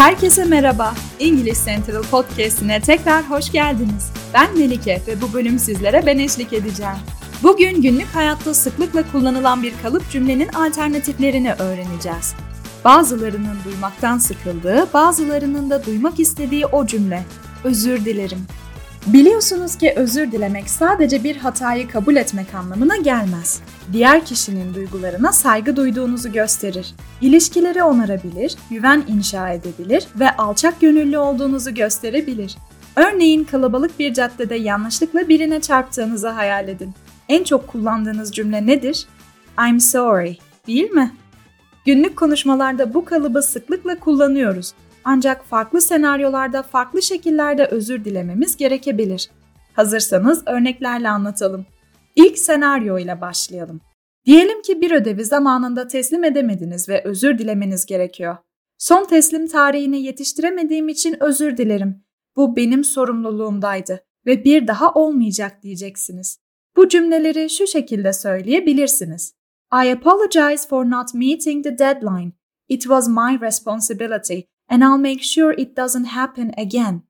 [0.00, 0.94] Herkese merhaba.
[1.18, 4.12] İngiliz Central Podcast'ine tekrar hoş geldiniz.
[4.34, 6.96] Ben Melike ve bu bölüm sizlere ben eşlik edeceğim.
[7.42, 12.34] Bugün günlük hayatta sıklıkla kullanılan bir kalıp cümlenin alternatiflerini öğreneceğiz.
[12.84, 17.22] Bazılarının duymaktan sıkıldığı, bazılarının da duymak istediği o cümle.
[17.64, 18.46] Özür dilerim.
[19.06, 23.60] Biliyorsunuz ki özür dilemek sadece bir hatayı kabul etmek anlamına gelmez.
[23.92, 26.94] Diğer kişinin duygularına saygı duyduğunuzu gösterir.
[27.20, 32.56] İlişkileri onarabilir, güven inşa edebilir ve alçak gönüllü olduğunuzu gösterebilir.
[32.96, 36.94] Örneğin kalabalık bir caddede yanlışlıkla birine çarptığınızı hayal edin.
[37.28, 39.06] En çok kullandığınız cümle nedir?
[39.68, 40.36] I'm sorry,
[40.66, 41.14] değil mi?
[41.86, 44.72] Günlük konuşmalarda bu kalıbı sıklıkla kullanıyoruz
[45.04, 49.30] ancak farklı senaryolarda farklı şekillerde özür dilememiz gerekebilir.
[49.72, 51.66] Hazırsanız örneklerle anlatalım.
[52.16, 53.80] İlk senaryo ile başlayalım.
[54.26, 58.36] Diyelim ki bir ödevi zamanında teslim edemediniz ve özür dilemeniz gerekiyor.
[58.78, 62.04] Son teslim tarihini yetiştiremediğim için özür dilerim.
[62.36, 66.38] Bu benim sorumluluğumdaydı ve bir daha olmayacak diyeceksiniz.
[66.76, 69.34] Bu cümleleri şu şekilde söyleyebilirsiniz.
[69.84, 72.32] I apologize for not meeting the deadline.
[72.68, 74.40] It was my responsibility
[74.70, 77.02] and I'll make sure it doesn't happen again.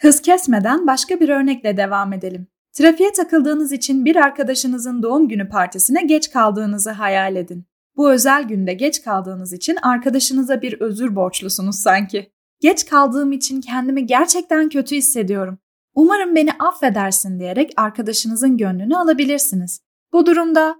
[0.00, 2.46] Hız kesmeden başka bir örnekle devam edelim.
[2.72, 7.64] Trafiğe takıldığınız için bir arkadaşınızın doğum günü partisine geç kaldığınızı hayal edin.
[7.96, 12.32] Bu özel günde geç kaldığınız için arkadaşınıza bir özür borçlusunuz sanki.
[12.60, 15.58] Geç kaldığım için kendimi gerçekten kötü hissediyorum.
[15.94, 19.80] Umarım beni affedersin diyerek arkadaşınızın gönlünü alabilirsiniz.
[20.12, 20.76] Bu durumda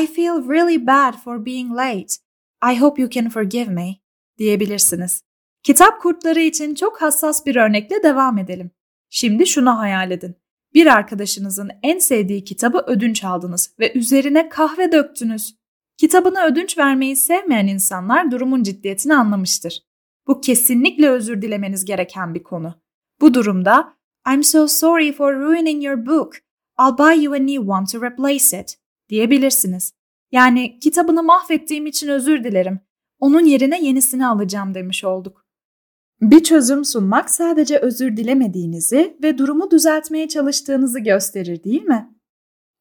[0.00, 2.14] I feel really bad for being late.
[2.72, 3.96] I hope you can forgive me
[4.38, 5.29] diyebilirsiniz.
[5.62, 8.70] Kitap kurtları için çok hassas bir örnekle devam edelim.
[9.10, 10.36] Şimdi şunu hayal edin.
[10.74, 15.56] Bir arkadaşınızın en sevdiği kitabı ödünç aldınız ve üzerine kahve döktünüz.
[15.96, 19.82] Kitabını ödünç vermeyi sevmeyen insanlar durumun ciddiyetini anlamıştır.
[20.26, 22.74] Bu kesinlikle özür dilemeniz gereken bir konu.
[23.20, 23.94] Bu durumda
[24.32, 26.34] I'm so sorry for ruining your book.
[26.80, 28.78] I'll buy you a new one to replace it
[29.08, 29.92] diyebilirsiniz.
[30.32, 32.80] Yani kitabını mahvettiğim için özür dilerim.
[33.18, 35.39] Onun yerine yenisini alacağım demiş olduk.
[36.20, 42.10] Bir çözüm sunmak sadece özür dilemediğinizi ve durumu düzeltmeye çalıştığınızı gösterir değil mi?